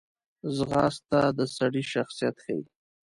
[0.55, 2.61] ځغاسته د سړي شخصیت ښیي